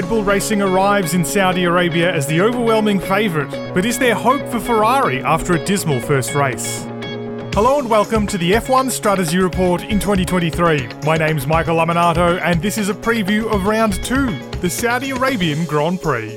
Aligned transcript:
Red 0.00 0.08
Bull 0.08 0.24
Racing 0.24 0.62
arrives 0.62 1.12
in 1.12 1.26
Saudi 1.26 1.64
Arabia 1.64 2.10
as 2.10 2.26
the 2.26 2.40
overwhelming 2.40 2.98
favourite, 2.98 3.50
but 3.74 3.84
is 3.84 3.98
there 3.98 4.14
hope 4.14 4.40
for 4.48 4.58
Ferrari 4.58 5.20
after 5.22 5.52
a 5.52 5.64
dismal 5.66 6.00
first 6.00 6.34
race? 6.34 6.84
Hello 7.52 7.78
and 7.78 7.90
welcome 7.90 8.26
to 8.28 8.38
the 8.38 8.52
F1 8.52 8.90
Strategy 8.90 9.36
Report 9.36 9.82
in 9.82 10.00
2023. 10.00 10.88
My 11.04 11.18
name's 11.18 11.46
Michael 11.46 11.76
Lamonato, 11.76 12.40
and 12.40 12.62
this 12.62 12.78
is 12.78 12.88
a 12.88 12.94
preview 12.94 13.52
of 13.52 13.66
round 13.66 14.02
two, 14.02 14.30
the 14.62 14.70
Saudi 14.70 15.10
Arabian 15.10 15.66
Grand 15.66 16.00
Prix. 16.00 16.34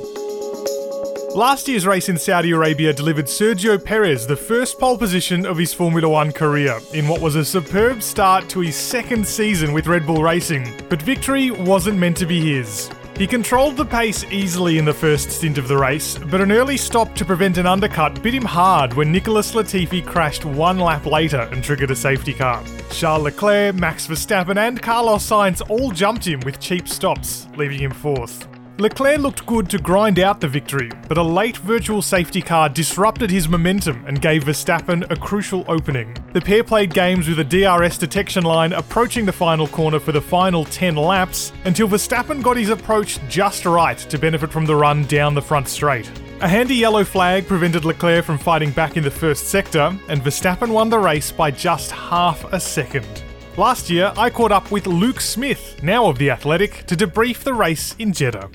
Last 1.33 1.69
year's 1.69 1.87
race 1.87 2.09
in 2.09 2.17
Saudi 2.17 2.51
Arabia 2.51 2.91
delivered 2.91 3.27
Sergio 3.27 3.81
Perez 3.81 4.27
the 4.27 4.35
first 4.35 4.77
pole 4.77 4.97
position 4.97 5.45
of 5.45 5.57
his 5.57 5.73
Formula 5.73 6.09
One 6.09 6.33
career 6.33 6.81
in 6.93 7.07
what 7.07 7.21
was 7.21 7.37
a 7.37 7.45
superb 7.45 8.03
start 8.03 8.49
to 8.49 8.59
his 8.59 8.75
second 8.75 9.25
season 9.25 9.71
with 9.71 9.87
Red 9.87 10.05
Bull 10.05 10.21
Racing. 10.21 10.67
But 10.89 11.01
victory 11.01 11.49
wasn't 11.49 11.97
meant 11.97 12.17
to 12.17 12.25
be 12.25 12.41
his. 12.55 12.91
He 13.17 13.27
controlled 13.27 13.77
the 13.77 13.85
pace 13.85 14.23
easily 14.31 14.79
in 14.79 14.85
the 14.85 14.93
first 14.93 15.29
stint 15.29 15.59
of 15.59 15.67
the 15.67 15.77
race, 15.77 16.17
but 16.17 16.41
an 16.41 16.51
early 16.51 16.77
stop 16.77 17.13
to 17.15 17.23
prevent 17.23 17.59
an 17.59 17.67
undercut 17.67 18.23
bit 18.23 18.33
him 18.33 18.43
hard 18.43 18.95
when 18.95 19.11
Nicholas 19.11 19.53
Latifi 19.53 20.03
crashed 20.03 20.45
one 20.45 20.79
lap 20.79 21.05
later 21.05 21.47
and 21.51 21.63
triggered 21.63 21.91
a 21.91 21.95
safety 21.95 22.33
car. 22.33 22.63
Charles 22.89 23.23
Leclerc, 23.23 23.75
Max 23.75 24.07
Verstappen, 24.07 24.57
and 24.57 24.81
Carlos 24.81 25.29
Sainz 25.29 25.61
all 25.69 25.91
jumped 25.91 26.27
him 26.27 26.39
with 26.39 26.59
cheap 26.59 26.87
stops, 26.87 27.47
leaving 27.55 27.79
him 27.79 27.91
fourth. 27.91 28.47
Leclerc 28.79 29.19
looked 29.19 29.45
good 29.45 29.69
to 29.69 29.77
grind 29.77 30.17
out 30.17 30.41
the 30.41 30.47
victory, 30.47 30.89
but 31.07 31.19
a 31.19 31.23
late 31.23 31.57
virtual 31.57 32.01
safety 32.01 32.41
car 32.41 32.67
disrupted 32.67 33.29
his 33.29 33.47
momentum 33.47 34.03
and 34.07 34.19
gave 34.19 34.45
Verstappen 34.45 35.07
a 35.11 35.15
crucial 35.15 35.63
opening. 35.67 36.17
The 36.33 36.41
pair 36.41 36.63
played 36.63 36.91
games 36.91 37.27
with 37.27 37.37
a 37.37 37.43
DRS 37.43 37.99
detection 37.99 38.43
line 38.43 38.73
approaching 38.73 39.27
the 39.27 39.31
final 39.31 39.67
corner 39.67 39.99
for 39.99 40.11
the 40.11 40.19
final 40.19 40.65
10 40.65 40.95
laps 40.95 41.51
until 41.65 41.87
Verstappen 41.87 42.41
got 42.41 42.57
his 42.57 42.69
approach 42.69 43.19
just 43.29 43.67
right 43.67 43.97
to 43.97 44.17
benefit 44.17 44.51
from 44.51 44.65
the 44.65 44.75
run 44.75 45.03
down 45.05 45.35
the 45.35 45.41
front 45.41 45.67
straight. 45.67 46.09
A 46.41 46.47
handy 46.47 46.75
yellow 46.75 47.03
flag 47.03 47.47
prevented 47.47 47.85
Leclerc 47.85 48.25
from 48.25 48.39
fighting 48.39 48.71
back 48.71 48.97
in 48.97 49.03
the 49.03 49.11
first 49.11 49.49
sector, 49.49 49.95
and 50.09 50.23
Verstappen 50.23 50.69
won 50.69 50.89
the 50.89 50.97
race 50.97 51.31
by 51.31 51.51
just 51.51 51.91
half 51.91 52.51
a 52.51 52.59
second. 52.59 53.23
Last 53.55 53.91
year, 53.91 54.11
I 54.17 54.31
caught 54.31 54.51
up 54.51 54.71
with 54.71 54.87
Luke 54.87 55.21
Smith, 55.21 55.83
now 55.83 56.07
of 56.07 56.17
The 56.17 56.31
Athletic, 56.31 56.87
to 56.87 56.95
debrief 56.95 57.43
the 57.43 57.53
race 57.53 57.95
in 57.99 58.11
Jeddah. 58.11 58.49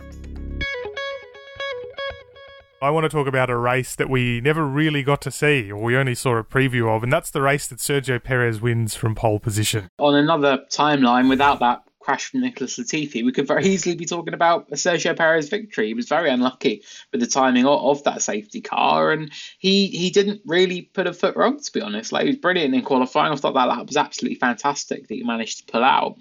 I 2.81 2.91
want 2.91 3.05
to 3.05 3.09
talk 3.09 3.27
about 3.27 3.51
a 3.51 3.57
race 3.57 3.97
that 3.97 4.09
we 4.09 4.41
never 4.41 4.65
really 4.65 5.03
got 5.03 5.21
to 5.23 5.33
see, 5.33 5.71
or 5.73 5.83
we 5.83 5.97
only 5.97 6.15
saw 6.15 6.37
a 6.37 6.45
preview 6.45 6.95
of, 6.95 7.03
and 7.03 7.13
that's 7.13 7.31
the 7.31 7.43
race 7.43 7.67
that 7.67 7.81
Sergio 7.81 8.23
Perez 8.23 8.61
wins 8.61 8.95
from 8.95 9.17
pole 9.17 9.41
position. 9.41 9.89
On 9.99 10.15
another 10.15 10.65
timeline, 10.71 11.29
without 11.29 11.59
that 11.59 11.83
crash 11.99 12.31
from 12.31 12.41
Nicholas 12.41 12.79
Latifi, 12.79 13.25
we 13.25 13.33
could 13.33 13.49
very 13.49 13.67
easily 13.67 13.97
be 13.97 14.05
talking 14.05 14.33
about 14.33 14.69
a 14.71 14.77
Sergio 14.77 15.17
Perez 15.17 15.49
victory. 15.49 15.89
He 15.89 15.95
was 15.95 16.09
very 16.09 16.31
unlucky 16.31 16.85
with 17.11 17.21
the 17.21 17.27
timing 17.27 17.67
of, 17.67 17.99
of, 17.99 18.05
that 18.05 18.23
safety 18.23 18.61
car, 18.61 19.11
and 19.11 19.33
he 19.59 19.89
he 19.89 20.11
didn't 20.11 20.41
really 20.47 20.83
put 20.83 21.09
a 21.09 21.13
foot 21.13 21.35
wrong, 21.35 21.61
to 21.61 21.73
be 21.73 21.81
honest. 21.81 22.13
Like 22.13 22.23
he 22.23 22.31
was 22.31 22.39
brilliant 22.39 22.75
in 22.77 22.83
qualifying. 22.83 23.33
I 23.33 23.37
thought 23.37 23.55
that 23.55 23.69
lap 23.69 23.87
was 23.87 23.97
absolutely 23.97 24.39
fantastic 24.39 25.09
that 25.09 25.15
he 25.15 25.25
managed 25.25 25.59
to 25.59 25.73
pull 25.73 25.83
out, 25.83 26.17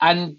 and 0.00 0.38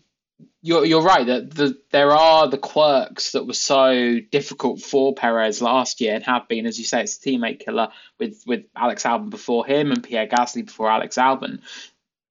you're 0.61 0.85
you're 0.85 1.01
right 1.01 1.25
that 1.25 1.51
the, 1.51 1.77
there 1.91 2.11
are 2.11 2.47
the 2.47 2.57
quirks 2.57 3.31
that 3.31 3.47
were 3.47 3.53
so 3.53 4.19
difficult 4.31 4.81
for 4.81 5.15
Perez 5.15 5.61
last 5.61 6.01
year 6.01 6.13
and 6.13 6.23
have 6.23 6.47
been, 6.47 6.65
as 6.65 6.77
you 6.77 6.85
say, 6.85 7.01
it's 7.01 7.17
a 7.17 7.29
teammate 7.29 7.59
killer 7.59 7.89
with 8.19 8.43
with 8.45 8.65
Alex 8.75 9.03
Albon 9.03 9.29
before 9.29 9.65
him 9.65 9.91
and 9.91 10.03
Pierre 10.03 10.27
Gasly 10.27 10.65
before 10.65 10.89
Alex 10.89 11.17
Albon 11.17 11.61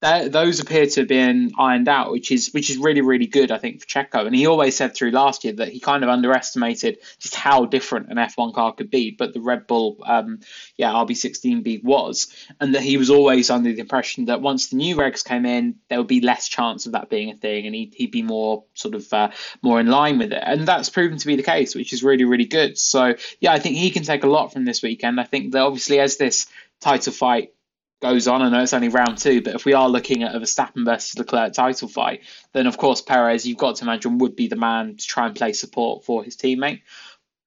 that, 0.01 0.33
those 0.33 0.61
appear 0.61 0.87
to 0.87 1.01
have 1.01 1.09
been 1.09 1.53
ironed 1.59 1.89
out, 1.89 2.11
which 2.11 2.31
is 2.31 2.53
which 2.53 2.71
is 2.71 2.79
really 2.79 3.03
really 3.03 3.27
good, 3.27 3.51
I 3.51 3.59
think, 3.59 3.81
for 3.81 3.87
Checo. 3.87 4.27
And 4.27 4.35
he 4.35 4.47
always 4.47 4.77
said 4.77 4.95
through 4.95 5.11
last 5.11 5.45
year 5.45 5.53
that 5.55 5.69
he 5.69 5.81
kind 5.81 6.03
of 6.03 6.09
underestimated 6.09 6.99
just 7.19 7.35
how 7.35 7.67
different 7.67 8.09
an 8.11 8.17
F1 8.17 8.55
car 8.55 8.73
could 8.73 8.91
be, 8.91 9.11
but 9.11 9.35
the 9.35 9.41
Red 9.41 9.67
Bull, 9.67 9.99
um, 10.05 10.41
yeah, 10.77 10.91
RB16B 10.93 11.85
was, 11.85 12.35
and 12.61 12.75
that 12.75 12.83
he 12.83 12.97
was 12.97 13.11
always 13.11 13.51
under 13.51 13.73
the 13.73 13.81
impression 13.81 14.27
that 14.27 14.41
once 14.41 14.69
the 14.69 14.77
new 14.77 14.97
regs 14.97 15.25
came 15.25 15.45
in, 15.45 15.77
there 15.89 15.99
would 15.99 16.07
be 16.07 16.21
less 16.21 16.49
chance 16.49 16.87
of 16.87 16.93
that 16.93 17.11
being 17.11 17.31
a 17.31 17.37
thing, 17.37 17.67
and 17.67 17.75
he'd, 17.75 17.95
he'd 17.95 18.11
be 18.11 18.23
more 18.23 18.65
sort 18.75 18.95
of 18.95 19.13
uh, 19.13 19.31
more 19.63 19.81
in 19.81 19.87
line 19.87 20.19
with 20.19 20.33
it. 20.33 20.43
And 20.45 20.67
that's 20.67 20.89
proven 20.89 21.19
to 21.19 21.27
be 21.27 21.37
the 21.37 21.43
case, 21.43 21.75
which 21.75 21.93
is 21.93 22.03
really 22.03 22.25
really 22.25 22.47
good. 22.47 22.79
So 22.79 23.15
yeah, 23.41 23.53
I 23.53 23.59
think 23.59 23.77
he 23.77 23.91
can 23.91 24.03
take 24.03 24.25
a 24.25 24.29
lot 24.29 24.53
from 24.53 24.65
this 24.65 24.83
weekend. 24.83 25.21
I 25.21 25.25
think 25.25 25.53
that 25.53 25.61
obviously 25.61 26.01
as 26.01 26.17
this 26.17 26.47
title 26.81 27.13
fight 27.13 27.53
goes 28.01 28.27
on. 28.29 28.43
I 28.43 28.49
know 28.49 28.63
it's 28.63 28.73
only 28.73 28.89
round 28.89 29.19
two, 29.19 29.43
but 29.43 29.55
if 29.55 29.65
we 29.65 29.75
are 29.75 29.89
looking 29.89 30.23
at 30.23 30.35
a 30.35 30.41
Verstappen 30.41 30.85
versus 30.85 31.19
Leclerc 31.19 31.53
title 31.53 31.89
fight, 31.89 32.23
then 32.53 32.67
of 32.67 32.79
course 32.79 33.03
Perez, 33.03 33.47
you've 33.47 33.59
got 33.59 33.77
to 33.77 33.85
imagine, 33.85 34.19
would 34.19 34.37
be 34.37 34.49
the 34.49 34.57
man 34.57 34.97
to 34.97 35.07
try 35.07 35.27
and 35.27 35.37
play 35.37 35.53
support 35.53 36.05
for 36.05 36.25
his 36.25 36.37
teammate. 36.37 36.83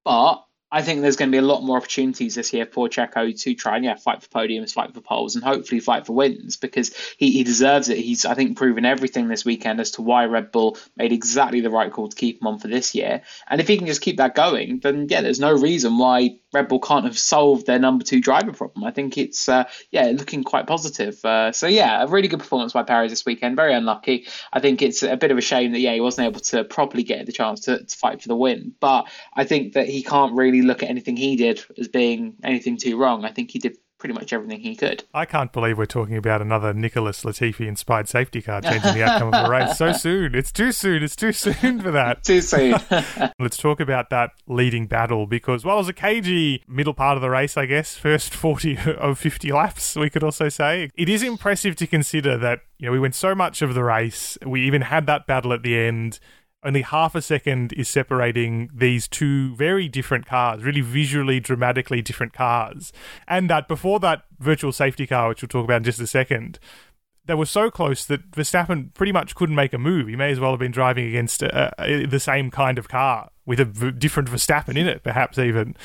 But 0.06 0.44
I 0.74 0.82
think 0.82 1.02
there's 1.02 1.18
going 1.18 1.30
to 1.30 1.36
be 1.36 1.40
a 1.40 1.48
lot 1.48 1.62
more 1.62 1.78
opportunities 1.78 2.34
this 2.34 2.52
year 2.52 2.66
for 2.66 2.90
Checo 2.90 3.40
to 3.44 3.54
try 3.54 3.76
and 3.76 3.86
yeah 3.86 3.96
fight 3.96 4.24
for 4.24 4.30
podiums, 4.30 4.74
fight 4.74 4.92
for 4.92 5.02
poles, 5.02 5.36
and 5.36 5.44
hopefully 5.44 5.80
fight 5.80 6.08
for 6.08 6.14
wins 6.14 6.58
because 6.58 6.96
he, 7.18 7.32
he 7.32 7.44
deserves 7.44 7.90
it. 7.90 8.00
He's 8.00 8.26
I 8.26 8.34
think 8.34 8.58
proven 8.58 8.84
everything 8.84 9.28
this 9.28 9.46
weekend 9.46 9.80
as 9.80 9.92
to 9.92 10.02
why 10.02 10.26
Red 10.26 10.52
Bull 10.52 10.78
made 10.98 11.12
exactly 11.12 11.62
the 11.62 11.70
right 11.70 11.92
call 11.92 12.08
to 12.10 12.16
keep 12.16 12.42
him 12.42 12.48
on 12.48 12.58
for 12.58 12.70
this 12.70 12.96
year. 12.96 13.22
And 13.48 13.62
if 13.62 13.68
he 13.68 13.78
can 13.78 13.86
just 13.86 14.02
keep 14.02 14.18
that 14.18 14.34
going, 14.34 14.80
then 14.80 15.08
yeah, 15.10 15.22
there's 15.22 15.40
no 15.40 15.54
reason 15.54 16.00
why 16.00 16.40
Red 16.54 16.68
Bull 16.68 16.80
can't 16.80 17.06
have 17.06 17.18
solved 17.18 17.66
their 17.66 17.80
number 17.80 18.04
two 18.04 18.22
driver 18.22 18.54
problem. 18.54 18.84
I 18.84 18.92
think 18.92 19.18
it's 19.18 19.50
uh, 19.50 19.66
yeah 19.92 20.12
looking 20.16 20.44
quite 20.44 20.68
positive. 20.68 21.24
Uh, 21.26 21.52
so 21.52 21.68
yeah, 21.68 22.04
a 22.04 22.08
really 22.08 22.28
good 22.28 22.40
performance 22.40 22.74
by 22.74 22.84
Perez 22.84 23.12
this 23.12 23.26
weekend. 23.26 23.56
Very 23.56 23.74
unlucky. 23.74 24.28
I 24.52 24.60
think 24.60 24.82
it's 24.82 25.04
a 25.04 25.18
bit 25.18 25.32
of 25.32 25.38
a 25.38 25.42
shame 25.42 25.72
that 25.72 25.80
yeah 25.80 25.94
he 25.94 26.02
wasn't 26.02 26.28
able 26.28 26.42
to 26.42 26.64
properly 26.64 27.04
get 27.04 27.26
the 27.26 27.32
chance 27.32 27.62
to, 27.62 27.84
to 27.84 27.98
fight 27.98 28.22
for 28.22 28.28
the 28.28 28.36
win. 28.36 28.74
But 28.80 29.08
I 29.34 29.44
think 29.44 29.74
that 29.74 29.88
he 29.88 30.04
can't 30.04 30.34
really 30.34 30.62
look 30.62 30.84
at 30.84 30.90
anything 30.90 31.18
he 31.18 31.36
did 31.36 31.64
as 31.78 31.88
being 31.88 32.36
anything 32.44 32.78
too 32.78 32.98
wrong. 32.98 33.26
I 33.26 33.32
think 33.32 33.52
he 33.52 33.60
did 33.60 33.78
pretty 34.04 34.14
much 34.14 34.34
everything 34.34 34.60
he 34.60 34.76
could. 34.76 35.02
I 35.14 35.24
can't 35.24 35.54
believe 35.54 35.78
we're 35.78 35.86
talking 35.86 36.18
about 36.18 36.42
another 36.42 36.74
Nicholas 36.74 37.24
Latifi 37.24 37.66
inspired 37.66 38.10
safety 38.10 38.42
car 38.42 38.60
changing 38.62 38.96
the 38.96 39.02
outcome 39.02 39.34
of 39.34 39.46
a 39.46 39.50
race 39.50 39.78
so 39.78 39.94
soon. 39.94 40.36
It's 40.36 40.52
too 40.52 40.74
soon. 40.74 41.04
It's 41.04 41.16
too 41.16 41.32
soon 41.32 41.80
for 41.80 41.90
that. 41.92 42.22
too 42.22 42.42
soon. 42.42 42.76
Let's 43.40 43.56
talk 43.56 43.80
about 43.80 44.10
that 44.10 44.32
leading 44.46 44.88
battle 44.88 45.26
because, 45.26 45.64
well, 45.64 45.76
it 45.76 45.78
was 45.78 45.88
a 45.88 45.94
cagey 45.94 46.66
middle 46.68 46.94
part 46.94 47.16
of 47.16 47.22
the 47.22 47.30
race, 47.30 47.56
I 47.56 47.66
guess. 47.66 47.96
First 47.96 48.34
40 48.36 48.78
of 48.98 49.18
50 49.18 49.54
laps, 49.54 49.96
we 49.96 50.10
could 50.10 50.22
also 50.22 50.50
say. 50.50 50.90
It 50.98 51.08
is 51.08 51.24
impressive 51.24 51.78
to 51.78 51.88
consider 51.88 52.38
that, 52.40 52.60
you 52.80 52.88
know, 52.88 52.92
we 52.92 53.00
went 53.00 53.16
so 53.16 53.34
much 53.34 53.62
of 53.62 53.74
the 53.74 53.86
race. 53.86 54.38
We 54.46 54.64
even 54.68 54.82
had 54.82 55.06
that 55.06 55.28
battle 55.28 55.54
at 55.54 55.64
the 55.64 55.80
end 55.80 56.20
only 56.66 56.82
half 56.82 57.16
a 57.16 57.22
second 57.22 57.74
is 57.74 57.90
separating 57.90 58.70
these 58.74 59.08
two 59.08 59.56
very 59.56 59.88
different 59.88 60.26
cars, 60.26 60.64
really 60.64 60.82
visually, 60.82 61.40
dramatically 61.40 62.02
different 62.02 62.34
cars. 62.34 62.92
And 63.28 63.50
that 63.50 63.68
before 63.68 64.00
that 64.02 64.24
virtual 64.40 64.72
safety 64.72 65.08
car, 65.08 65.30
which 65.30 65.42
we'll 65.42 65.50
talk 65.50 65.66
about 65.66 65.78
in 65.78 65.84
just 65.84 66.00
a 66.00 66.08
second, 66.08 66.60
they 67.26 67.34
were 67.34 67.46
so 67.46 67.72
close 67.72 68.06
that 68.06 68.32
Verstappen 68.32 68.94
pretty 68.94 69.12
much 69.12 69.36
couldn't 69.36 69.56
make 69.56 69.74
a 69.74 69.78
move. 69.78 70.08
He 70.08 70.16
may 70.16 70.32
as 70.32 70.40
well 70.40 70.52
have 70.52 70.60
been 70.60 70.72
driving 70.72 71.08
against 71.08 71.42
a, 71.42 71.74
a, 71.80 72.06
the 72.06 72.20
same 72.20 72.52
kind 72.52 72.78
of 72.78 72.90
car 72.90 73.30
with 73.46 73.60
a 73.60 73.66
v- 73.66 73.92
different 73.92 74.30
Verstappen 74.30 74.78
in 74.78 74.88
it, 74.88 75.04
perhaps 75.04 75.38
even. 75.40 75.76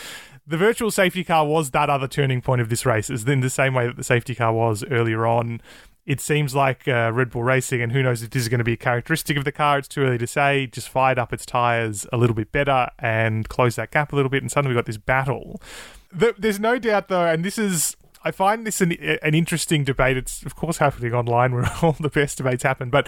The 0.47 0.57
virtual 0.57 0.91
safety 0.91 1.25
car 1.25 1.47
was 1.47 1.71
that 1.71 1.91
other 1.91 2.09
turning 2.09 2.41
point 2.41 2.61
of 2.61 2.71
this 2.71 2.87
race, 2.87 3.11
as 3.11 3.25
in 3.25 3.41
the 3.41 3.51
same 3.51 3.75
way 3.75 3.87
that 3.87 3.97
the 3.97 4.05
safety 4.05 4.35
car 4.35 4.53
was 4.53 4.83
earlier 4.91 5.27
on 5.27 5.61
it 6.09 6.23
seems 6.23 6.55
like 6.55 6.89
uh, 6.89 7.11
Red 7.13 7.29
Bull 7.29 7.45
Racing, 7.45 7.83
and 7.83 7.93
who 7.93 8.03
knows 8.03 8.23
if 8.23 8.31
this 8.31 8.41
is 8.41 8.49
going 8.49 8.59
to 8.61 8.65
be 8.65 8.73
a 8.73 8.79
characteristic 8.79 9.37
of 9.37 9.45
the 9.45 9.53
car, 9.53 9.77
it's 9.77 9.87
too 9.87 10.01
early 10.01 10.17
to 10.17 10.27
say, 10.27 10.67
just 10.67 10.89
fired 10.89 11.19
up 11.19 11.35
its 11.35 11.45
tyres 11.45 12.07
a 12.11 12.17
little 12.17 12.35
bit 12.35 12.51
better 12.51 12.89
and 12.99 13.47
closed 13.51 13.77
that 13.77 13.91
gap 13.91 14.11
a 14.15 14.17
little 14.17 14.31
bit, 14.31 14.43
and 14.43 14.51
suddenly 14.51 14.75
we've 14.75 14.79
got 14.79 14.87
this 14.87 14.97
battle. 14.97 15.61
There's 16.11 16.59
no 16.59 16.79
doubt, 16.79 17.09
though, 17.09 17.27
and 17.27 17.45
this 17.45 17.59
is. 17.59 17.95
I 18.25 18.31
find 18.31 18.67
this 18.67 18.81
an, 18.81 18.93
an 19.23 19.35
interesting 19.35 19.85
debate. 19.85 20.17
It's, 20.17 20.43
of 20.45 20.57
course, 20.57 20.79
happening 20.79 21.13
online 21.13 21.53
where 21.53 21.71
all 21.83 21.93
the 21.93 22.09
best 22.09 22.39
debates 22.39 22.63
happen, 22.63 22.89
but 22.89 23.07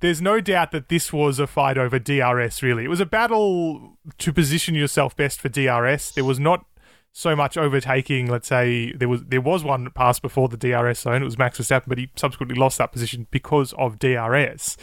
there's 0.00 0.20
no 0.20 0.40
doubt 0.40 0.72
that 0.72 0.88
this 0.88 1.12
was 1.12 1.38
a 1.38 1.46
fight 1.46 1.78
over 1.78 2.00
DRS, 2.00 2.64
really. 2.64 2.84
It 2.84 2.88
was 2.88 3.00
a 3.00 3.06
battle 3.06 3.96
to 4.18 4.32
position 4.32 4.74
yourself 4.74 5.16
best 5.16 5.40
for 5.40 5.48
DRS. 5.48 6.10
There 6.10 6.24
was 6.24 6.40
not 6.40 6.66
so 7.12 7.34
much 7.34 7.56
overtaking. 7.56 8.28
Let's 8.28 8.48
say 8.48 8.92
there 8.92 9.08
was 9.08 9.24
there 9.24 9.40
was 9.40 9.64
one 9.64 9.90
pass 9.90 10.20
before 10.20 10.48
the 10.48 10.56
DRS 10.56 11.00
zone. 11.00 11.22
It 11.22 11.24
was 11.24 11.38
Max 11.38 11.58
Verstappen, 11.58 11.88
but 11.88 11.98
he 11.98 12.10
subsequently 12.16 12.58
lost 12.58 12.78
that 12.78 12.92
position 12.92 13.26
because 13.30 13.72
of 13.74 13.98
DRS. 13.98 14.76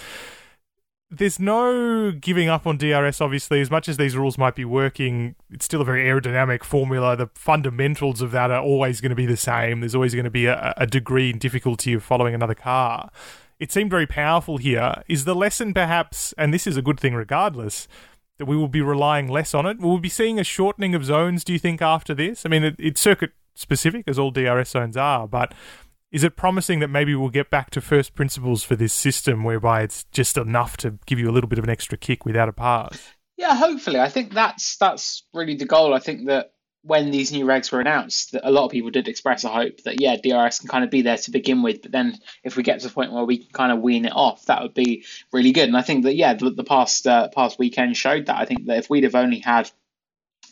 There's 1.10 1.40
no 1.40 2.12
giving 2.12 2.50
up 2.50 2.68
on 2.68 2.78
DRS, 2.78 3.22
obviously. 3.22 3.62
As 3.62 3.72
much 3.72 3.88
as 3.88 3.96
these 3.96 4.18
rules 4.18 4.38
might 4.38 4.56
be 4.56 4.66
working, 4.66 5.36
it's 5.50 5.64
still 5.64 5.80
a 5.80 5.86
very 5.86 6.04
aerodynamic 6.04 6.66
formula. 6.66 7.16
The 7.16 7.30
fundamentals 7.34 8.22
of 8.22 8.32
that 8.32 8.52
are 8.52 8.62
always 8.62 9.00
going 9.00 9.12
to 9.12 9.16
be 9.16 9.26
the 9.26 9.38
same. 9.38 9.80
There's 9.80 9.96
always 9.96 10.14
going 10.14 10.26
to 10.26 10.30
be 10.30 10.48
a, 10.48 10.74
a 10.76 10.86
degree 10.86 11.30
in 11.30 11.38
difficulty 11.38 11.94
of 11.94 12.04
following 12.04 12.36
another 12.36 12.56
car. 12.56 13.10
It 13.58 13.72
seemed 13.72 13.90
very 13.90 14.06
powerful 14.06 14.58
here. 14.58 15.02
Is 15.08 15.24
the 15.24 15.34
lesson 15.34 15.74
perhaps, 15.74 16.34
and 16.38 16.54
this 16.54 16.68
is 16.68 16.76
a 16.76 16.82
good 16.82 17.00
thing 17.00 17.16
regardless, 17.16 17.88
that 18.38 18.46
we 18.46 18.56
will 18.56 18.68
be 18.68 18.82
relying 18.82 19.28
less 19.28 19.54
on 19.54 19.66
it? 19.66 19.80
Will 19.80 19.96
we 19.96 20.02
be 20.02 20.10
seeing 20.10 20.40
a 20.40 20.44
shortening 20.44 20.96
of 20.96 21.06
zones, 21.06 21.44
do 21.44 21.54
you 21.54 21.60
think, 21.60 21.82
after 21.82 22.14
this? 22.14 22.46
I 22.46 22.50
mean, 22.50 22.64
it, 22.64 22.76
it's 22.80 23.02
circuit 23.02 23.32
specific, 23.56 24.04
as 24.08 24.20
all 24.20 24.32
DRS 24.32 24.70
zones 24.70 24.96
are, 24.96 25.28
but 25.28 25.54
is 26.12 26.24
it 26.24 26.36
promising 26.36 26.80
that 26.80 26.88
maybe 26.88 27.16
we'll 27.16 27.30
get 27.30 27.50
back 27.50 27.70
to 27.72 27.82
first 27.82 28.16
principles 28.16 28.64
for 28.64 28.76
this 28.76 28.94
system 28.94 29.44
whereby 29.44 29.82
it's 29.82 30.06
just 30.12 30.38
enough 30.38 30.78
to 30.78 30.98
give 31.06 31.20
you 31.20 31.30
a 31.30 31.34
little 31.34 31.50
bit 31.50 31.60
of 31.60 31.66
an 31.66 31.70
extra 31.70 31.98
kick 31.98 32.26
without 32.26 32.48
a 32.48 32.54
pass? 32.54 33.14
Yeah, 33.36 33.56
hopefully. 33.56 34.00
I 34.00 34.10
think 34.10 34.34
that's 34.34 34.78
that's 34.78 35.24
really 35.34 35.56
the 35.56 35.66
goal. 35.66 35.94
I 35.94 36.00
think 36.00 36.28
that 36.28 36.52
when 36.88 37.12
these 37.12 37.32
new 37.32 37.46
regs 37.46 37.72
were 37.72 37.82
announced, 37.82 38.32
that 38.32 38.48
a 38.48 38.52
lot 38.52 38.66
of 38.66 38.72
people 38.72 38.90
did 38.90 39.08
express 39.08 39.44
a 39.44 39.50
hope 39.50 39.84
that 39.84 40.02
yeah, 40.02 40.16
DRS 40.16 40.60
can 40.60 40.70
kind 40.70 40.84
of 40.84 40.90
be 40.90 41.02
there 41.02 41.18
to 41.18 41.32
begin 41.32 41.62
with, 41.62 41.82
but 41.82 41.92
then 41.92 42.18
if 42.44 42.56
we 42.56 42.64
get 42.64 42.80
to 42.80 42.88
the 42.88 42.94
point 42.94 43.12
where 43.12 43.26
we 43.26 43.40
can 43.40 43.52
kind 43.52 43.72
of 43.72 43.80
wean 43.80 44.06
it 44.06 44.14
off, 44.16 44.46
that 44.46 44.62
would 44.62 44.74
be 44.74 45.06
really 45.34 45.52
good. 45.52 45.68
And 45.68 45.78
I 45.78 45.82
think 45.82 46.06
that 46.06 46.16
yeah, 46.16 46.34
the, 46.34 46.50
the 46.50 46.64
past 46.64 47.06
uh, 47.06 47.28
past 47.30 47.60
weekend 47.60 47.98
showed 47.98 48.28
that. 48.28 48.38
I 48.38 48.46
think 48.46 48.66
that 48.66 48.78
if 48.78 48.90
we'd 48.90 49.04
have 49.04 49.16
only 49.16 49.40
had 49.40 49.70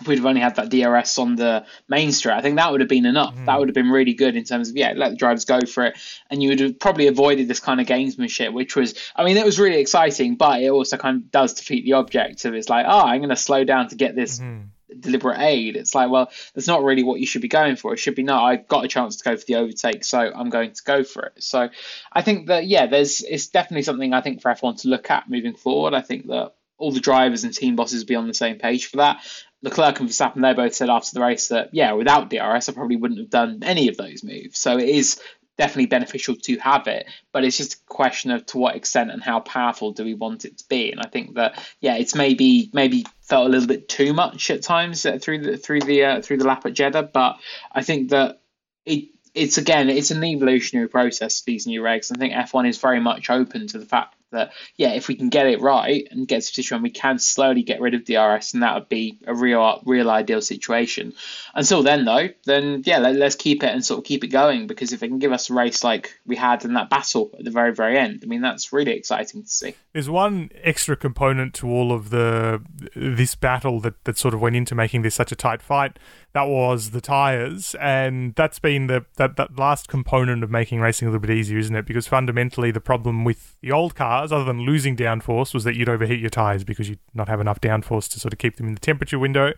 if 0.02 0.08
we'd 0.08 0.18
have 0.18 0.26
only 0.26 0.42
had 0.42 0.58
that 0.58 0.70
DRS 0.70 1.18
on 1.20 1.38
the 1.38 1.66
main 1.88 2.12
straight, 2.12 2.36
I 2.36 2.42
think 2.42 2.58
that 2.58 2.70
would 2.70 2.82
have 2.82 2.90
been 2.90 3.06
enough. 3.06 3.34
Mm. 3.34 3.46
That 3.46 3.60
would 3.60 3.70
have 3.70 3.76
been 3.76 3.90
really 3.90 4.14
good 4.14 4.36
in 4.36 4.44
terms 4.44 4.70
of 4.70 4.76
yeah, 4.76 4.94
let 4.96 5.12
the 5.12 5.16
drivers 5.16 5.46
go 5.46 5.62
for 5.62 5.86
it, 5.86 5.98
and 6.30 6.44
you 6.44 6.50
would 6.50 6.60
have 6.60 6.80
probably 6.80 7.08
avoided 7.08 7.48
this 7.48 7.62
kind 7.62 7.80
of 7.80 7.88
gamesmanship, 7.88 8.52
which 8.52 8.76
was, 8.76 8.96
I 9.16 9.24
mean, 9.24 9.38
it 9.38 9.46
was 9.46 9.58
really 9.58 9.80
exciting, 9.80 10.36
but 10.36 10.62
it 10.62 10.70
also 10.70 10.98
kind 10.98 11.24
of 11.24 11.32
does 11.32 11.54
defeat 11.54 11.86
the 11.86 11.94
object 11.94 12.44
of 12.44 12.54
it's 12.56 12.68
like, 12.68 12.86
oh, 12.90 13.02
I'm 13.02 13.20
going 13.20 13.30
to 13.30 13.38
slow 13.38 13.64
down 13.64 13.88
to 13.90 13.96
get 13.96 14.16
this. 14.16 14.40
Mm-hmm. 14.40 14.68
Deliberate 15.00 15.40
aid. 15.40 15.76
It's 15.76 15.96
like, 15.96 16.10
well, 16.10 16.30
that's 16.54 16.68
not 16.68 16.84
really 16.84 17.04
what 17.04 17.20
you 17.20 17.26
should 17.26 17.42
be 17.42 17.48
going 17.48 17.76
for. 17.76 17.94
It 17.94 17.98
should 17.98 18.16
be, 18.16 18.24
no, 18.24 18.36
I 18.36 18.56
got 18.56 18.86
a 18.86 18.88
chance 18.88 19.18
to 19.18 19.24
go 19.24 19.36
for 19.36 19.46
the 19.46 19.56
overtake, 19.56 20.04
so 20.04 20.20
I'm 20.20 20.50
going 20.50 20.72
to 20.72 20.84
go 20.84 21.04
for 21.04 21.24
it. 21.28 21.44
So 21.44 21.70
I 22.12 22.22
think 22.22 22.48
that, 22.48 22.66
yeah, 22.66 22.88
there's, 22.88 23.22
it's 23.22 23.48
definitely 23.48 23.84
something 23.84 24.14
I 24.14 24.22
think 24.22 24.42
for 24.42 24.52
F1 24.52 24.82
to 24.82 24.90
look 24.90 25.10
at 25.10 25.30
moving 25.30 25.56
forward. 25.56 25.94
I 25.94 26.02
think 26.02 26.28
that 26.28 26.54
all 26.78 26.92
the 26.92 27.00
drivers 27.00 27.44
and 27.44 27.54
team 27.54 27.76
bosses 27.76 28.04
be 28.04 28.16
on 28.16 28.28
the 28.28 28.34
same 28.34 28.58
page 28.58 28.88
for 28.88 28.98
that. 28.98 29.22
Leclerc 29.62 30.00
and 30.00 30.10
Verstappen, 30.10 30.42
they 30.42 30.54
both 30.54 30.76
said 30.76 30.90
after 30.90 31.14
the 31.14 31.22
race 31.22 31.48
that, 31.48 31.70
yeah, 31.74 31.94
without 31.94 32.30
DRS, 32.30 32.70
I 32.70 32.74
probably 32.74 32.98
wouldn't 32.98 33.20
have 33.20 33.30
done 33.30 33.62
any 33.64 33.88
of 33.88 33.98
those 33.98 34.24
moves. 34.24 34.60
So 34.60 34.78
it 34.78 34.90
is 34.90 35.20
definitely 35.58 35.86
beneficial 35.86 36.36
to 36.36 36.58
have 36.58 36.88
it, 36.88 37.08
but 37.32 37.44
it's 37.44 37.58
just 37.58 37.76
a 37.76 37.78
question 37.88 38.32
of 38.32 38.46
to 38.48 38.58
what 38.58 38.76
extent 38.76 39.12
and 39.12 39.24
how 39.24 39.40
powerful 39.40 39.92
do 39.92 40.04
we 40.04 40.14
want 40.14 40.46
it 40.46 40.58
to 40.58 40.68
be. 40.68 40.92
And 40.92 41.00
I 41.00 41.08
think 41.08 41.36
that, 41.36 41.64
yeah, 41.80 41.96
it's 41.96 42.16
maybe 42.16 42.70
maybe 42.74 43.06
felt 43.22 43.48
a 43.48 43.50
little 43.50 43.68
bit 43.68 43.88
too 43.88 44.14
much 44.14 44.50
at 44.50 44.62
times 44.62 45.06
uh, 45.06 45.18
through 45.20 45.40
the 45.40 45.58
through 45.58 45.82
the 45.82 46.04
uh, 46.04 46.22
through 46.22 46.38
the 46.38 46.48
lap 46.48 46.66
at 46.66 46.74
Jeddah, 46.74 47.04
but 47.04 47.38
I 47.72 47.84
think 47.84 48.10
that 48.10 48.42
it 48.86 49.10
it's 49.34 49.58
again 49.58 49.90
it's 49.90 50.12
an 50.12 50.24
evolutionary 50.24 50.88
process 50.88 51.42
these 51.42 51.68
new 51.68 51.82
regs. 51.82 52.12
I 52.12 52.18
think 52.18 52.34
F1 52.34 52.70
is 52.70 52.78
very 52.78 53.00
much 53.00 53.30
open 53.30 53.68
to 53.68 53.78
the 53.78 53.86
fact 53.86 54.16
that 54.36 54.52
yeah, 54.78 54.92
if 54.92 55.08
we 55.08 55.16
can 55.16 55.30
get 55.30 55.48
it 55.48 55.62
right 55.62 56.08
and 56.12 56.28
get 56.28 56.42
to 56.42 56.48
a 56.48 56.52
position 56.52 56.78
where 56.78 56.84
we 56.84 56.90
can 56.90 57.20
slowly 57.20 57.64
get 57.64 57.82
rid 57.82 57.94
of 57.94 58.06
DRS, 58.06 58.54
and 58.54 58.64
that 58.64 58.76
would 58.76 58.90
be 58.90 59.20
a 59.26 59.34
real 59.34 59.82
real 59.86 60.10
ideal 60.10 60.42
situation. 60.42 61.14
Until 61.54 61.84
then, 61.84 62.06
though, 62.06 62.30
then 62.46 62.84
yeah, 62.86 63.00
let, 63.00 63.22
us 63.22 63.36
keep 63.36 63.64
it 63.64 63.74
and 63.74 63.84
sort 63.84 64.00
of 64.00 64.06
keep 64.06 64.24
it 64.24 64.28
going 64.28 64.68
because 64.68 64.94
if 64.94 65.02
it 65.02 65.08
can 65.08 65.20
give 65.20 65.32
us 65.32 65.50
a 65.50 65.54
race 65.54 65.84
like 65.84 66.14
we 66.26 66.36
had 66.36 66.66
in 66.66 66.74
that 66.74 66.90
battle 66.90 67.32
at 67.38 67.46
the 67.46 67.52
very 67.52 67.74
very 67.74 67.98
end, 67.98 68.22
I 68.24 68.28
mean 68.28 68.42
that's 68.42 68.72
really 68.72 68.92
exciting 68.92 69.44
to 69.44 69.50
see. 69.50 69.76
There's 69.94 70.10
one 70.10 70.50
extra 70.64 70.96
component 70.96 71.54
to 71.56 71.70
all 71.70 71.92
of 71.92 72.10
the 72.10 72.62
this 72.96 73.36
battle 73.36 73.80
that 73.82 74.04
that 74.06 74.18
sort 74.18 74.34
of 74.34 74.42
went 74.42 74.56
into 74.56 74.76
making 74.76 75.02
this 75.02 75.16
such 75.16 75.32
a 75.32 75.36
tight 75.36 75.62
fight 75.62 75.98
that 76.36 76.50
was 76.50 76.92
the 76.92 77.00
tires, 77.00 77.76
and 77.80 78.36
that's 78.36 78.60
been 78.60 78.88
the 78.88 79.06
that, 79.16 79.38
that 79.38 79.58
last 79.58 79.88
component 79.88 80.44
of 80.44 80.52
making 80.52 80.82
racing 80.82 81.08
a 81.08 81.12
little 81.12 81.26
bit 81.26 81.30
easier, 81.30 81.58
isn't 81.58 81.74
it? 81.74 81.86
Because 81.86 82.08
fundamentally, 82.08 82.72
the 82.72 82.82
problem 82.82 83.24
with 83.24 83.56
the 83.62 83.72
old 83.72 83.96
cars, 83.96 84.25
other 84.32 84.46
than 84.46 84.62
losing 84.62 84.96
downforce, 84.96 85.54
was 85.54 85.64
that 85.64 85.76
you'd 85.76 85.90
overheat 85.90 86.20
your 86.20 86.30
tires 86.30 86.64
because 86.64 86.90
you'd 86.90 87.00
not 87.14 87.28
have 87.28 87.40
enough 87.40 87.62
downforce 87.62 88.10
to 88.10 88.20
sort 88.20 88.34
of 88.34 88.40
keep 88.40 88.58
them 88.58 88.68
in 88.68 88.74
the 88.74 88.80
temperature 88.80 89.20
window. 89.20 89.54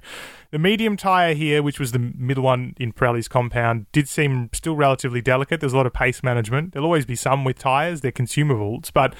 The 0.52 0.60
medium 0.60 0.98
tire 0.98 1.34
here, 1.34 1.62
which 1.62 1.80
was 1.80 1.92
the 1.92 2.00
middle 2.00 2.44
one 2.44 2.74
in 2.80 2.94
Pirelli's 2.94 3.28
compound, 3.28 3.86
did 3.92 4.08
seem 4.08 4.50
still 4.54 4.75
relatively 4.75 5.22
delicate. 5.22 5.60
There's 5.60 5.74
a 5.74 5.78
lot 5.78 5.86
of 5.86 5.94
pace 5.94 6.24
management. 6.24 6.74
There'll 6.74 6.86
always 6.86 7.06
be 7.06 7.16
some 7.16 7.44
with 7.44 7.60
tires; 7.60 8.02
they're 8.02 8.12
consumables, 8.12 8.92
but 8.94 9.16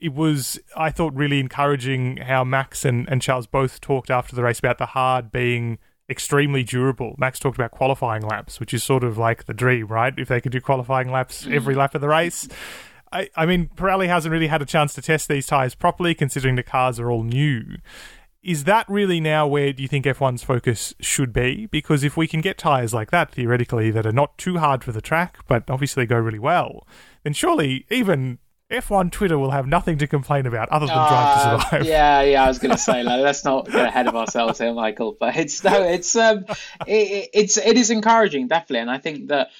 it 0.00 0.14
was, 0.14 0.58
I 0.76 0.90
thought, 0.90 1.14
really 1.14 1.40
encouraging 1.40 2.18
how 2.18 2.42
Max 2.44 2.84
and, 2.84 3.08
and 3.08 3.20
Charles 3.20 3.46
both 3.46 3.80
talked 3.80 4.10
after 4.10 4.34
the 4.34 4.42
race 4.42 4.58
about 4.58 4.78
the 4.78 4.86
hard 4.86 5.30
being 5.30 5.78
extremely 6.10 6.64
durable. 6.64 7.14
Max 7.18 7.38
talked 7.38 7.56
about 7.56 7.70
qualifying 7.70 8.22
laps, 8.22 8.58
which 8.58 8.74
is 8.74 8.82
sort 8.82 9.04
of 9.04 9.16
like 9.16 9.44
the 9.44 9.54
dream, 9.54 9.86
right? 9.86 10.12
If 10.16 10.28
they 10.28 10.40
could 10.40 10.52
do 10.52 10.60
qualifying 10.60 11.10
laps 11.10 11.44
mm. 11.44 11.54
every 11.54 11.74
lap 11.74 11.94
of 11.94 12.00
the 12.00 12.08
race. 12.08 12.48
I, 13.12 13.28
I 13.36 13.46
mean, 13.46 13.70
Pirelli 13.74 14.06
hasn't 14.06 14.32
really 14.32 14.46
had 14.46 14.62
a 14.62 14.66
chance 14.66 14.94
to 14.94 15.02
test 15.02 15.28
these 15.28 15.46
tyres 15.46 15.74
properly, 15.74 16.14
considering 16.14 16.56
the 16.56 16.62
cars 16.62 17.00
are 17.00 17.10
all 17.10 17.24
new. 17.24 17.76
Is 18.42 18.64
that 18.64 18.88
really 18.88 19.20
now 19.20 19.46
where 19.46 19.72
do 19.72 19.82
you 19.82 19.88
think 19.88 20.06
F1's 20.06 20.42
focus 20.42 20.94
should 21.00 21.32
be? 21.32 21.66
Because 21.66 22.02
if 22.02 22.16
we 22.16 22.26
can 22.26 22.40
get 22.40 22.56
tyres 22.56 22.94
like 22.94 23.10
that, 23.10 23.32
theoretically, 23.32 23.90
that 23.90 24.06
are 24.06 24.12
not 24.12 24.38
too 24.38 24.58
hard 24.58 24.82
for 24.82 24.92
the 24.92 25.02
track, 25.02 25.40
but 25.46 25.68
obviously 25.68 26.06
go 26.06 26.16
really 26.16 26.38
well, 26.38 26.86
then 27.22 27.34
surely 27.34 27.84
even 27.90 28.38
F1 28.70 29.10
Twitter 29.10 29.38
will 29.38 29.50
have 29.50 29.66
nothing 29.66 29.98
to 29.98 30.06
complain 30.06 30.46
about 30.46 30.68
other 30.68 30.86
than 30.86 30.96
uh, 30.96 31.08
Drive 31.08 31.42
to 31.42 31.48
uh, 31.48 31.58
Survive. 31.58 31.86
Yeah, 31.86 32.22
yeah, 32.22 32.44
I 32.44 32.48
was 32.48 32.58
going 32.58 32.70
to 32.70 32.78
say, 32.78 33.02
like, 33.02 33.20
let's 33.20 33.44
not 33.44 33.66
get 33.66 33.86
ahead 33.86 34.06
of 34.06 34.14
ourselves 34.14 34.58
here, 34.58 34.72
Michael. 34.72 35.16
But 35.18 35.36
it's 35.36 35.62
no, 35.64 35.82
it's 35.82 36.14
um, 36.16 36.44
it, 36.86 37.30
it's 37.34 37.58
it 37.58 37.76
is 37.76 37.90
encouraging, 37.90 38.48
definitely, 38.48 38.78
and 38.78 38.90
I 38.90 38.98
think 38.98 39.28
that 39.28 39.50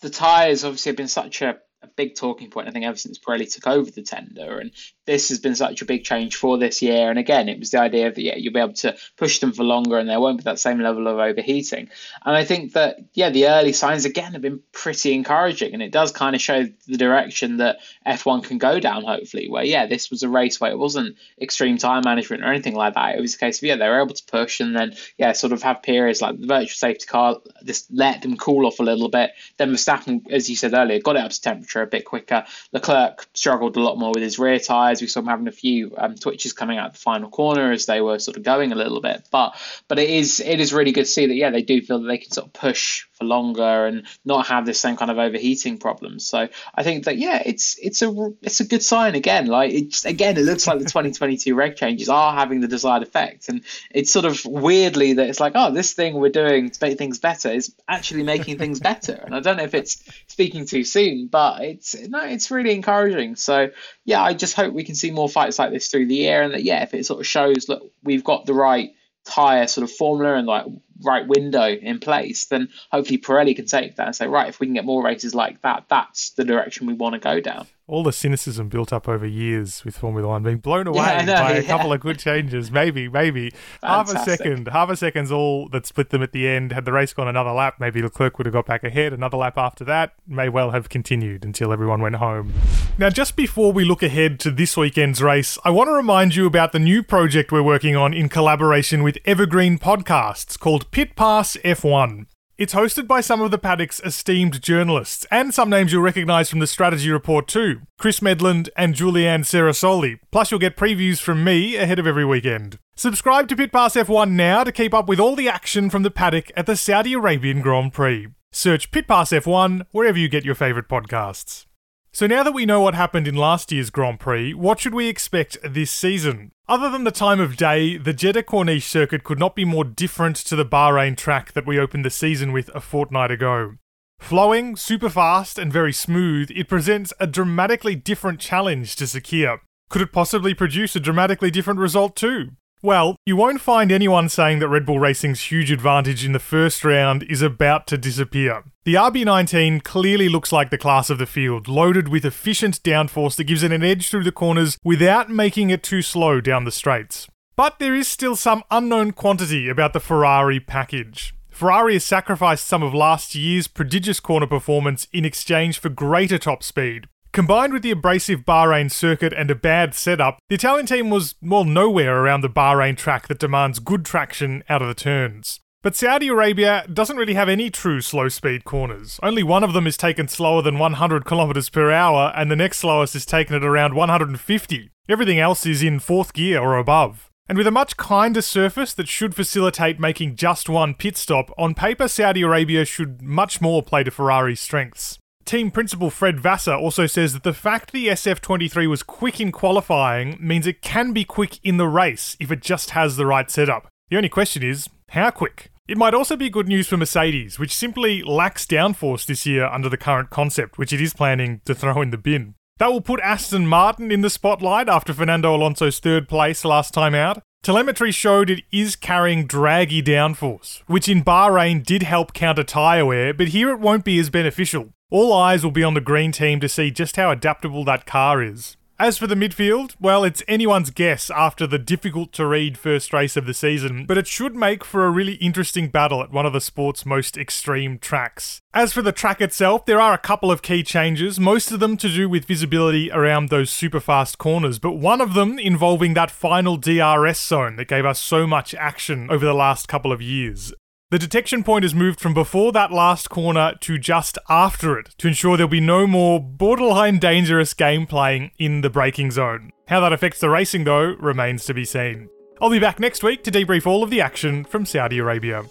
the 0.00 0.10
tires 0.10 0.64
obviously 0.64 0.90
have 0.90 0.96
been 0.96 1.08
such 1.08 1.42
a 1.42 1.58
a 1.82 1.86
big 1.86 2.16
talking 2.16 2.50
point, 2.50 2.68
I 2.68 2.70
think, 2.72 2.84
ever 2.84 2.96
since 2.96 3.18
Pirelli 3.18 3.52
took 3.52 3.66
over 3.66 3.90
the 3.90 4.02
tender. 4.02 4.58
And 4.58 4.72
this 5.06 5.28
has 5.28 5.38
been 5.38 5.54
such 5.54 5.80
a 5.80 5.84
big 5.84 6.04
change 6.04 6.36
for 6.36 6.58
this 6.58 6.82
year. 6.82 7.08
And 7.08 7.18
again, 7.18 7.48
it 7.48 7.58
was 7.58 7.70
the 7.70 7.80
idea 7.80 8.12
that, 8.12 8.20
yeah, 8.20 8.36
you'll 8.36 8.52
be 8.52 8.60
able 8.60 8.72
to 8.74 8.96
push 9.16 9.38
them 9.38 9.52
for 9.52 9.62
longer 9.62 9.96
and 9.96 10.08
there 10.08 10.20
won't 10.20 10.38
be 10.38 10.44
that 10.44 10.58
same 10.58 10.80
level 10.80 11.06
of 11.06 11.18
overheating. 11.18 11.88
And 12.24 12.36
I 12.36 12.44
think 12.44 12.72
that, 12.72 12.98
yeah, 13.14 13.30
the 13.30 13.48
early 13.48 13.72
signs, 13.72 14.04
again, 14.04 14.32
have 14.32 14.42
been 14.42 14.60
pretty 14.72 15.14
encouraging. 15.14 15.72
And 15.72 15.82
it 15.82 15.92
does 15.92 16.10
kind 16.10 16.34
of 16.34 16.42
show 16.42 16.66
the 16.86 16.96
direction 16.96 17.58
that 17.58 17.78
F1 18.06 18.44
can 18.44 18.58
go 18.58 18.80
down, 18.80 19.04
hopefully, 19.04 19.48
where, 19.48 19.64
yeah, 19.64 19.86
this 19.86 20.10
was 20.10 20.24
a 20.24 20.28
race 20.28 20.60
where 20.60 20.72
it 20.72 20.78
wasn't 20.78 21.16
extreme 21.40 21.78
time 21.78 22.02
management 22.04 22.42
or 22.42 22.48
anything 22.48 22.74
like 22.74 22.94
that. 22.94 23.16
It 23.16 23.20
was 23.20 23.34
a 23.34 23.38
case 23.38 23.58
of, 23.58 23.64
yeah, 23.64 23.76
they 23.76 23.88
were 23.88 24.02
able 24.02 24.14
to 24.14 24.24
push 24.24 24.58
and 24.60 24.74
then, 24.74 24.94
yeah, 25.16 25.32
sort 25.32 25.52
of 25.52 25.62
have 25.62 25.82
periods 25.82 26.20
like 26.20 26.40
the 26.40 26.46
virtual 26.46 26.68
safety 26.68 27.06
car, 27.06 27.36
just 27.64 27.90
let 27.92 28.22
them 28.22 28.36
cool 28.36 28.66
off 28.66 28.80
a 28.80 28.82
little 28.82 29.08
bit. 29.08 29.30
Then 29.56 29.70
Verstappen, 29.70 30.30
as 30.30 30.50
you 30.50 30.56
said 30.56 30.74
earlier, 30.74 31.00
got 31.00 31.16
it 31.16 31.22
up 31.22 31.30
to 31.30 31.40
temperature 31.40 31.67
temperature 31.68 31.82
a 31.82 31.86
bit 31.86 32.04
quicker. 32.04 32.44
Leclerc 32.72 33.26
struggled 33.34 33.76
a 33.76 33.80
lot 33.80 33.98
more 33.98 34.12
with 34.12 34.22
his 34.22 34.38
rear 34.38 34.58
tyres. 34.58 35.00
We 35.00 35.06
saw 35.06 35.20
him 35.20 35.26
having 35.26 35.48
a 35.48 35.52
few 35.52 35.94
um, 35.96 36.14
twitches 36.14 36.52
coming 36.52 36.78
out 36.78 36.92
the 36.92 36.98
final 36.98 37.28
corner 37.28 37.72
as 37.72 37.86
they 37.86 38.00
were 38.00 38.18
sort 38.18 38.36
of 38.36 38.42
going 38.42 38.72
a 38.72 38.74
little 38.74 39.00
bit. 39.00 39.28
But 39.30 39.56
but 39.86 39.98
it 39.98 40.10
is 40.10 40.40
it 40.40 40.60
is 40.60 40.72
really 40.72 40.92
good 40.92 41.04
to 41.04 41.10
see 41.10 41.26
that 41.26 41.34
yeah 41.34 41.50
they 41.50 41.62
do 41.62 41.80
feel 41.80 42.00
that 42.00 42.08
they 42.08 42.18
can 42.18 42.30
sort 42.30 42.46
of 42.46 42.52
push 42.52 43.06
for 43.12 43.24
longer 43.24 43.86
and 43.86 44.06
not 44.24 44.46
have 44.46 44.64
this 44.64 44.80
same 44.80 44.96
kind 44.96 45.10
of 45.10 45.18
overheating 45.18 45.78
problem. 45.78 46.18
So 46.18 46.48
I 46.74 46.82
think 46.82 47.04
that 47.04 47.18
yeah 47.18 47.42
it's 47.44 47.78
it's 47.78 48.02
a 48.02 48.32
it's 48.42 48.60
a 48.60 48.66
good 48.66 48.82
sign 48.82 49.14
again. 49.14 49.46
Like 49.46 49.72
it's 49.72 50.04
again 50.04 50.36
it 50.36 50.44
looks 50.44 50.66
like 50.66 50.78
the 50.78 50.84
2022 50.98 51.54
reg 51.54 51.76
changes 51.76 52.08
are 52.08 52.32
having 52.32 52.60
the 52.60 52.68
desired 52.68 53.02
effect, 53.02 53.48
and 53.48 53.62
it's 53.90 54.12
sort 54.12 54.24
of 54.24 54.44
weirdly 54.44 55.14
that 55.14 55.28
it's 55.28 55.40
like 55.40 55.52
oh 55.54 55.72
this 55.72 55.92
thing 55.92 56.14
we're 56.14 56.30
doing 56.30 56.70
to 56.70 56.78
make 56.80 56.98
things 56.98 57.18
better 57.18 57.50
is 57.50 57.74
actually 57.88 58.22
making 58.22 58.58
things 58.58 58.80
better. 58.80 59.20
And 59.24 59.34
I 59.34 59.40
don't 59.40 59.56
know 59.56 59.64
if 59.64 59.74
it's 59.74 60.02
speaking 60.26 60.66
too 60.66 60.84
soon, 60.84 61.26
but 61.26 61.57
it's 61.60 61.94
no, 62.08 62.24
it's 62.24 62.50
really 62.50 62.74
encouraging. 62.74 63.36
So 63.36 63.70
yeah, 64.04 64.22
I 64.22 64.34
just 64.34 64.54
hope 64.54 64.72
we 64.74 64.84
can 64.84 64.94
see 64.94 65.10
more 65.10 65.28
fights 65.28 65.58
like 65.58 65.72
this 65.72 65.88
through 65.88 66.06
the 66.06 66.16
year, 66.16 66.42
and 66.42 66.54
that 66.54 66.64
yeah, 66.64 66.82
if 66.82 66.94
it 66.94 67.06
sort 67.06 67.20
of 67.20 67.26
shows 67.26 67.66
that 67.66 67.80
we've 68.02 68.24
got 68.24 68.46
the 68.46 68.54
right 68.54 68.90
tire 69.24 69.66
sort 69.66 69.84
of 69.84 69.92
formula 69.94 70.34
and 70.34 70.46
like 70.46 70.64
right 71.04 71.26
window 71.26 71.68
in 71.68 71.98
place, 72.00 72.46
then 72.46 72.68
hopefully 72.90 73.18
Pirelli 73.18 73.54
can 73.54 73.66
take 73.66 73.96
that 73.96 74.06
and 74.06 74.16
say, 74.16 74.26
right, 74.26 74.48
if 74.48 74.60
we 74.60 74.66
can 74.66 74.74
get 74.74 74.84
more 74.84 75.02
races 75.02 75.34
like 75.34 75.60
that, 75.62 75.84
that's 75.88 76.30
the 76.30 76.44
direction 76.44 76.86
we 76.86 76.94
want 76.94 77.14
to 77.14 77.20
go 77.20 77.40
down 77.40 77.66
all 77.88 78.02
the 78.02 78.12
cynicism 78.12 78.68
built 78.68 78.92
up 78.92 79.08
over 79.08 79.26
years 79.26 79.82
with 79.82 79.96
Formula 79.96 80.28
One 80.28 80.42
being 80.42 80.58
blown 80.58 80.86
away 80.86 80.98
yeah, 80.98 81.24
know, 81.24 81.34
by 81.34 81.52
yeah. 81.54 81.60
a 81.60 81.62
couple 81.64 81.90
of 81.90 82.00
good 82.00 82.18
changes. 82.18 82.70
Maybe, 82.70 83.08
maybe 83.08 83.50
half 83.82 84.12
a 84.14 84.18
second, 84.18 84.68
half 84.68 84.90
a 84.90 84.96
second's 84.96 85.32
all 85.32 85.70
that 85.70 85.86
split 85.86 86.10
them 86.10 86.22
at 86.22 86.32
the 86.32 86.46
end. 86.46 86.70
Had 86.70 86.84
the 86.84 86.92
race 86.92 87.14
gone 87.14 87.28
another 87.28 87.50
lap, 87.50 87.76
maybe 87.80 88.02
Leclerc 88.02 88.36
would 88.36 88.46
have 88.46 88.52
got 88.52 88.66
back 88.66 88.84
ahead. 88.84 89.14
Another 89.14 89.38
lap 89.38 89.56
after 89.56 89.84
that 89.84 90.12
may 90.26 90.50
well 90.50 90.70
have 90.72 90.90
continued 90.90 91.46
until 91.46 91.72
everyone 91.72 92.02
went 92.02 92.16
home. 92.16 92.52
Now, 92.98 93.08
just 93.08 93.36
before 93.36 93.72
we 93.72 93.86
look 93.86 94.02
ahead 94.02 94.38
to 94.40 94.50
this 94.50 94.76
weekend's 94.76 95.22
race, 95.22 95.56
I 95.64 95.70
want 95.70 95.88
to 95.88 95.94
remind 95.94 96.36
you 96.36 96.46
about 96.46 96.72
the 96.72 96.78
new 96.78 97.02
project 97.02 97.50
we're 97.50 97.62
working 97.62 97.96
on 97.96 98.12
in 98.12 98.28
collaboration 98.28 99.02
with 99.02 99.16
Evergreen 99.24 99.78
Podcasts 99.78 100.58
called 100.58 100.87
Pit 100.90 101.14
Pass 101.16 101.56
F1. 101.64 102.26
It's 102.56 102.74
hosted 102.74 103.06
by 103.06 103.20
some 103.20 103.40
of 103.40 103.50
the 103.50 103.58
paddock's 103.58 104.00
esteemed 104.00 104.60
journalists, 104.62 105.26
and 105.30 105.54
some 105.54 105.70
names 105.70 105.92
you'll 105.92 106.02
recognise 106.02 106.50
from 106.50 106.58
the 106.58 106.66
strategy 106.66 107.10
report 107.10 107.46
too 107.46 107.82
Chris 107.98 108.20
Medland 108.20 108.68
and 108.74 108.94
Julianne 108.94 109.44
Cerasoli. 109.44 110.18
Plus, 110.32 110.50
you'll 110.50 110.58
get 110.58 110.76
previews 110.76 111.20
from 111.20 111.44
me 111.44 111.76
ahead 111.76 111.98
of 111.98 112.06
every 112.06 112.24
weekend. 112.24 112.78
Subscribe 112.96 113.48
to 113.48 113.56
Pit 113.56 113.70
Pass 113.70 113.94
F1 113.94 114.30
now 114.30 114.64
to 114.64 114.72
keep 114.72 114.92
up 114.92 115.08
with 115.08 115.20
all 115.20 115.36
the 115.36 115.48
action 115.48 115.88
from 115.88 116.02
the 116.02 116.10
paddock 116.10 116.50
at 116.56 116.66
the 116.66 116.76
Saudi 116.76 117.12
Arabian 117.12 117.60
Grand 117.60 117.92
Prix. 117.92 118.28
Search 118.50 118.90
Pit 118.90 119.06
Pass 119.06 119.30
F1 119.30 119.82
wherever 119.92 120.18
you 120.18 120.28
get 120.28 120.44
your 120.44 120.56
favourite 120.56 120.88
podcasts. 120.88 121.67
So 122.12 122.26
now 122.26 122.42
that 122.42 122.54
we 122.54 122.66
know 122.66 122.80
what 122.80 122.94
happened 122.94 123.28
in 123.28 123.36
last 123.36 123.70
year's 123.70 123.90
Grand 123.90 124.18
Prix, 124.18 124.54
what 124.54 124.80
should 124.80 124.94
we 124.94 125.08
expect 125.08 125.58
this 125.62 125.90
season? 125.90 126.52
Other 126.66 126.90
than 126.90 127.04
the 127.04 127.10
time 127.10 127.38
of 127.38 127.56
day, 127.56 127.96
the 127.96 128.12
Jeddah 128.12 128.42
Corniche 128.42 128.82
circuit 128.82 129.24
could 129.24 129.38
not 129.38 129.54
be 129.54 129.64
more 129.64 129.84
different 129.84 130.36
to 130.36 130.56
the 130.56 130.66
Bahrain 130.66 131.16
track 131.16 131.52
that 131.52 131.66
we 131.66 131.78
opened 131.78 132.04
the 132.04 132.10
season 132.10 132.52
with 132.52 132.70
a 132.74 132.80
fortnight 132.80 133.30
ago. 133.30 133.74
Flowing, 134.18 134.74
super 134.74 135.08
fast, 135.08 135.58
and 135.58 135.72
very 135.72 135.92
smooth, 135.92 136.50
it 136.50 136.68
presents 136.68 137.12
a 137.20 137.26
dramatically 137.26 137.94
different 137.94 138.40
challenge 138.40 138.96
to 138.96 139.04
Sakhir. 139.04 139.60
Could 139.88 140.02
it 140.02 140.12
possibly 140.12 140.54
produce 140.54 140.96
a 140.96 141.00
dramatically 141.00 141.50
different 141.50 141.78
result 141.78 142.16
too? 142.16 142.50
Well, 142.80 143.16
you 143.26 143.34
won't 143.34 143.60
find 143.60 143.90
anyone 143.90 144.28
saying 144.28 144.60
that 144.60 144.68
Red 144.68 144.86
Bull 144.86 145.00
Racing's 145.00 145.50
huge 145.50 145.72
advantage 145.72 146.24
in 146.24 146.30
the 146.30 146.38
first 146.38 146.84
round 146.84 147.24
is 147.24 147.42
about 147.42 147.88
to 147.88 147.98
disappear. 147.98 148.62
The 148.84 148.94
RB19 148.94 149.82
clearly 149.82 150.28
looks 150.28 150.52
like 150.52 150.70
the 150.70 150.78
class 150.78 151.10
of 151.10 151.18
the 151.18 151.26
field, 151.26 151.66
loaded 151.66 152.06
with 152.06 152.24
efficient 152.24 152.80
downforce 152.84 153.34
that 153.34 153.44
gives 153.44 153.64
it 153.64 153.72
an 153.72 153.82
edge 153.82 154.08
through 154.08 154.22
the 154.22 154.30
corners 154.30 154.78
without 154.84 155.28
making 155.28 155.70
it 155.70 155.82
too 155.82 156.02
slow 156.02 156.40
down 156.40 156.62
the 156.62 156.70
straights. 156.70 157.26
But 157.56 157.80
there 157.80 157.96
is 157.96 158.06
still 158.06 158.36
some 158.36 158.62
unknown 158.70 159.10
quantity 159.10 159.68
about 159.68 159.92
the 159.92 159.98
Ferrari 159.98 160.60
package. 160.60 161.34
Ferrari 161.50 161.94
has 161.94 162.04
sacrificed 162.04 162.64
some 162.64 162.84
of 162.84 162.94
last 162.94 163.34
year's 163.34 163.66
prodigious 163.66 164.20
corner 164.20 164.46
performance 164.46 165.08
in 165.12 165.24
exchange 165.24 165.80
for 165.80 165.88
greater 165.88 166.38
top 166.38 166.62
speed, 166.62 167.08
Combined 167.38 167.72
with 167.72 167.82
the 167.82 167.92
abrasive 167.92 168.40
Bahrain 168.40 168.90
circuit 168.90 169.32
and 169.32 169.48
a 169.48 169.54
bad 169.54 169.94
setup, 169.94 170.40
the 170.48 170.56
Italian 170.56 170.86
team 170.86 171.08
was, 171.08 171.36
well, 171.40 171.62
nowhere 171.62 172.20
around 172.20 172.40
the 172.40 172.50
Bahrain 172.50 172.96
track 172.96 173.28
that 173.28 173.38
demands 173.38 173.78
good 173.78 174.04
traction 174.04 174.64
out 174.68 174.82
of 174.82 174.88
the 174.88 174.94
turns. 174.94 175.60
But 175.80 175.94
Saudi 175.94 176.26
Arabia 176.26 176.84
doesn't 176.92 177.16
really 177.16 177.34
have 177.34 177.48
any 177.48 177.70
true 177.70 178.00
slow 178.00 178.28
speed 178.28 178.64
corners. 178.64 179.20
Only 179.22 179.44
one 179.44 179.62
of 179.62 179.72
them 179.72 179.86
is 179.86 179.96
taken 179.96 180.26
slower 180.26 180.62
than 180.62 180.80
100 180.80 181.24
km 181.24 181.72
per 181.72 181.92
hour, 181.92 182.32
and 182.34 182.50
the 182.50 182.56
next 182.56 182.78
slowest 182.78 183.14
is 183.14 183.24
taken 183.24 183.54
at 183.54 183.62
around 183.62 183.94
150. 183.94 184.90
Everything 185.08 185.38
else 185.38 185.64
is 185.64 185.80
in 185.80 186.00
fourth 186.00 186.32
gear 186.32 186.60
or 186.60 186.76
above. 186.76 187.30
And 187.48 187.56
with 187.56 187.68
a 187.68 187.70
much 187.70 187.96
kinder 187.96 188.42
surface 188.42 188.92
that 188.94 189.06
should 189.06 189.36
facilitate 189.36 190.00
making 190.00 190.34
just 190.34 190.68
one 190.68 190.92
pit 190.92 191.16
stop, 191.16 191.52
on 191.56 191.76
paper 191.76 192.08
Saudi 192.08 192.42
Arabia 192.42 192.84
should 192.84 193.22
much 193.22 193.60
more 193.60 193.80
play 193.80 194.02
to 194.02 194.10
Ferrari's 194.10 194.58
strengths. 194.58 195.20
Team 195.48 195.70
principal 195.70 196.10
Fred 196.10 196.38
Vasseur 196.38 196.74
also 196.74 197.06
says 197.06 197.32
that 197.32 197.42
the 197.42 197.54
fact 197.54 197.90
the 197.90 198.08
SF23 198.08 198.86
was 198.86 199.02
quick 199.02 199.40
in 199.40 199.50
qualifying 199.50 200.36
means 200.38 200.66
it 200.66 200.82
can 200.82 201.14
be 201.14 201.24
quick 201.24 201.58
in 201.64 201.78
the 201.78 201.88
race 201.88 202.36
if 202.38 202.52
it 202.52 202.60
just 202.60 202.90
has 202.90 203.16
the 203.16 203.24
right 203.24 203.50
setup. 203.50 203.88
The 204.10 204.18
only 204.18 204.28
question 204.28 204.62
is, 204.62 204.90
how 205.08 205.30
quick? 205.30 205.72
It 205.88 205.96
might 205.96 206.12
also 206.12 206.36
be 206.36 206.50
good 206.50 206.68
news 206.68 206.86
for 206.86 206.98
Mercedes, 206.98 207.58
which 207.58 207.74
simply 207.74 208.22
lacks 208.22 208.66
downforce 208.66 209.24
this 209.24 209.46
year 209.46 209.64
under 209.64 209.88
the 209.88 209.96
current 209.96 210.28
concept, 210.28 210.76
which 210.76 210.92
it 210.92 211.00
is 211.00 211.14
planning 211.14 211.62
to 211.64 211.74
throw 211.74 212.02
in 212.02 212.10
the 212.10 212.18
bin. 212.18 212.54
That 212.76 212.92
will 212.92 213.00
put 213.00 213.20
Aston 213.20 213.66
Martin 213.66 214.12
in 214.12 214.20
the 214.20 214.28
spotlight 214.28 214.90
after 214.90 215.14
Fernando 215.14 215.56
Alonso's 215.56 215.98
third 215.98 216.28
place 216.28 216.62
last 216.62 216.92
time 216.92 217.14
out. 217.14 217.42
Telemetry 217.62 218.12
showed 218.12 218.50
it 218.50 218.64
is 218.70 218.96
carrying 218.96 219.46
draggy 219.46 220.02
downforce, 220.02 220.82
which 220.88 221.08
in 221.08 221.24
Bahrain 221.24 221.82
did 221.82 222.02
help 222.02 222.34
counter 222.34 222.64
tyre 222.64 223.06
wear, 223.06 223.32
but 223.32 223.48
here 223.48 223.70
it 223.70 223.80
won't 223.80 224.04
be 224.04 224.18
as 224.18 224.28
beneficial. 224.28 224.90
All 225.10 225.32
eyes 225.32 225.64
will 225.64 225.70
be 225.70 225.82
on 225.82 225.94
the 225.94 226.02
green 226.02 226.32
team 226.32 226.60
to 226.60 226.68
see 226.68 226.90
just 226.90 227.16
how 227.16 227.30
adaptable 227.30 227.82
that 227.84 228.04
car 228.04 228.42
is. 228.42 228.76
As 228.98 229.16
for 229.16 229.26
the 229.26 229.36
midfield, 229.36 229.94
well, 229.98 230.22
it's 230.22 230.42
anyone's 230.46 230.90
guess 230.90 231.30
after 231.30 231.66
the 231.66 231.78
difficult 231.78 232.30
to 232.34 232.44
read 232.44 232.76
first 232.76 233.14
race 233.14 233.34
of 233.34 233.46
the 233.46 233.54
season, 233.54 234.04
but 234.04 234.18
it 234.18 234.26
should 234.26 234.54
make 234.54 234.84
for 234.84 235.06
a 235.06 235.10
really 235.10 235.36
interesting 235.36 235.88
battle 235.88 236.20
at 236.20 236.30
one 236.30 236.44
of 236.44 236.52
the 236.52 236.60
sport's 236.60 237.06
most 237.06 237.38
extreme 237.38 237.98
tracks. 237.98 238.60
As 238.74 238.92
for 238.92 239.00
the 239.00 239.12
track 239.12 239.40
itself, 239.40 239.86
there 239.86 240.00
are 240.00 240.12
a 240.12 240.18
couple 240.18 240.50
of 240.50 240.60
key 240.60 240.82
changes, 240.82 241.40
most 241.40 241.72
of 241.72 241.80
them 241.80 241.96
to 241.96 242.08
do 242.08 242.28
with 242.28 242.44
visibility 242.44 243.10
around 243.10 243.48
those 243.48 243.70
super 243.70 244.00
fast 244.00 244.36
corners, 244.36 244.78
but 244.78 244.98
one 244.98 245.22
of 245.22 245.32
them 245.32 245.58
involving 245.58 246.12
that 246.14 246.30
final 246.30 246.76
DRS 246.76 247.40
zone 247.40 247.76
that 247.76 247.88
gave 247.88 248.04
us 248.04 248.18
so 248.18 248.46
much 248.46 248.74
action 248.74 249.30
over 249.30 249.46
the 249.46 249.54
last 249.54 249.88
couple 249.88 250.12
of 250.12 250.20
years. 250.20 250.74
The 251.10 251.18
detection 251.18 251.64
point 251.64 251.86
is 251.86 251.94
moved 251.94 252.20
from 252.20 252.34
before 252.34 252.70
that 252.72 252.92
last 252.92 253.30
corner 253.30 253.72
to 253.80 253.96
just 253.96 254.36
after 254.46 254.98
it 254.98 255.14
to 255.16 255.28
ensure 255.28 255.56
there'll 255.56 255.70
be 255.70 255.80
no 255.80 256.06
more 256.06 256.38
borderline 256.38 257.18
dangerous 257.18 257.72
gameplay 257.72 258.50
in 258.58 258.82
the 258.82 258.90
braking 258.90 259.30
zone. 259.30 259.72
How 259.86 260.00
that 260.00 260.12
affects 260.12 260.38
the 260.38 260.50
racing, 260.50 260.84
though, 260.84 261.16
remains 261.18 261.64
to 261.64 261.72
be 261.72 261.86
seen. 261.86 262.28
I'll 262.60 262.68
be 262.68 262.78
back 262.78 263.00
next 263.00 263.22
week 263.22 263.42
to 263.44 263.50
debrief 263.50 263.86
all 263.86 264.02
of 264.02 264.10
the 264.10 264.20
action 264.20 264.64
from 264.64 264.84
Saudi 264.84 265.16
Arabia. 265.16 265.64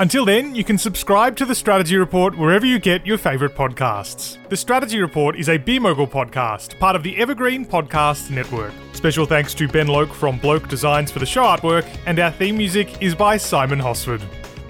Until 0.00 0.24
then, 0.24 0.54
you 0.54 0.64
can 0.64 0.78
subscribe 0.78 1.36
to 1.36 1.44
the 1.44 1.54
Strategy 1.54 1.98
Report 1.98 2.38
wherever 2.38 2.64
you 2.64 2.78
get 2.78 3.06
your 3.06 3.18
favourite 3.18 3.54
podcasts. 3.54 4.38
The 4.48 4.56
Strategy 4.56 5.02
Report 5.02 5.36
is 5.36 5.50
a 5.50 5.58
BeMogul 5.58 6.08
podcast, 6.08 6.78
part 6.78 6.96
of 6.96 7.02
the 7.02 7.14
Evergreen 7.18 7.66
Podcast 7.66 8.30
Network. 8.30 8.72
Special 8.94 9.26
thanks 9.26 9.52
to 9.52 9.68
Ben 9.68 9.88
Loke 9.88 10.14
from 10.14 10.38
Bloke 10.38 10.66
Designs 10.68 11.10
for 11.10 11.18
the 11.18 11.26
show 11.26 11.42
artwork, 11.42 11.86
and 12.06 12.18
our 12.18 12.30
theme 12.30 12.56
music 12.56 13.02
is 13.02 13.14
by 13.14 13.36
Simon 13.36 13.80
Hosford. 13.80 14.22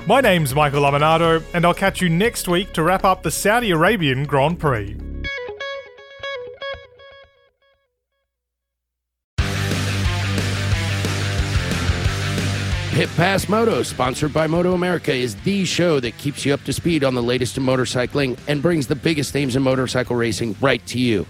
My 0.08 0.22
name's 0.22 0.54
Michael 0.54 0.84
Lamonato, 0.84 1.42
and 1.52 1.66
I'll 1.66 1.74
catch 1.74 2.00
you 2.00 2.08
next 2.08 2.48
week 2.48 2.72
to 2.72 2.82
wrap 2.82 3.04
up 3.04 3.22
the 3.22 3.30
Saudi 3.30 3.72
Arabian 3.72 4.24
Grand 4.24 4.58
Prix. 4.58 4.96
Pit 12.92 13.10
Pass 13.16 13.50
Moto, 13.50 13.82
sponsored 13.82 14.32
by 14.32 14.46
Moto 14.46 14.72
America, 14.72 15.12
is 15.12 15.34
the 15.42 15.66
show 15.66 16.00
that 16.00 16.16
keeps 16.16 16.46
you 16.46 16.54
up 16.54 16.64
to 16.64 16.72
speed 16.72 17.04
on 17.04 17.14
the 17.14 17.22
latest 17.22 17.58
in 17.58 17.64
motorcycling 17.64 18.38
and 18.48 18.62
brings 18.62 18.86
the 18.86 18.96
biggest 18.96 19.34
names 19.34 19.56
in 19.56 19.62
motorcycle 19.62 20.16
racing 20.16 20.56
right 20.62 20.84
to 20.86 20.98
you. 20.98 21.26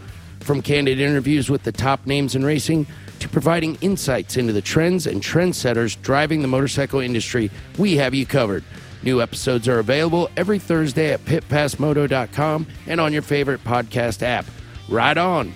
From 0.48 0.62
candid 0.62 0.98
interviews 0.98 1.50
with 1.50 1.64
the 1.64 1.72
top 1.72 2.06
names 2.06 2.34
in 2.34 2.42
racing 2.42 2.86
to 3.18 3.28
providing 3.28 3.74
insights 3.82 4.38
into 4.38 4.54
the 4.54 4.62
trends 4.62 5.06
and 5.06 5.20
trendsetters 5.20 6.00
driving 6.00 6.40
the 6.40 6.48
motorcycle 6.48 7.00
industry, 7.00 7.50
we 7.76 7.98
have 7.98 8.14
you 8.14 8.24
covered. 8.24 8.64
New 9.02 9.20
episodes 9.20 9.68
are 9.68 9.78
available 9.78 10.30
every 10.38 10.58
Thursday 10.58 11.12
at 11.12 11.22
pitpassmoto.com 11.26 12.66
and 12.86 12.98
on 12.98 13.12
your 13.12 13.20
favorite 13.20 13.62
podcast 13.62 14.22
app. 14.22 14.46
Ride 14.88 15.18
on! 15.18 15.52